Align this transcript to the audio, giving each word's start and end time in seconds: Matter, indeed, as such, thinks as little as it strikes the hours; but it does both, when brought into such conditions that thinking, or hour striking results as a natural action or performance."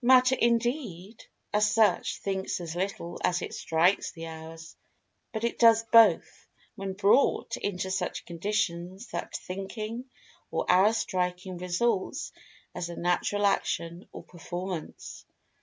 Matter, 0.00 0.34
indeed, 0.40 1.24
as 1.52 1.70
such, 1.70 2.16
thinks 2.20 2.58
as 2.58 2.74
little 2.74 3.20
as 3.22 3.42
it 3.42 3.52
strikes 3.52 4.12
the 4.12 4.26
hours; 4.28 4.74
but 5.30 5.44
it 5.44 5.58
does 5.58 5.82
both, 5.92 6.46
when 6.74 6.94
brought 6.94 7.58
into 7.58 7.90
such 7.90 8.24
conditions 8.24 9.08
that 9.08 9.36
thinking, 9.36 10.06
or 10.50 10.64
hour 10.70 10.94
striking 10.94 11.58
results 11.58 12.32
as 12.74 12.88
a 12.88 12.96
natural 12.96 13.44
action 13.44 14.08
or 14.10 14.22
performance." 14.22 15.26